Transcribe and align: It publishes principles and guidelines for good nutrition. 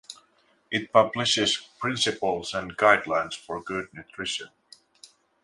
It 0.71 0.91
publishes 0.91 1.57
principles 1.77 2.55
and 2.55 2.75
guidelines 2.75 3.35
for 3.35 3.61
good 3.61 3.89
nutrition. 3.93 4.49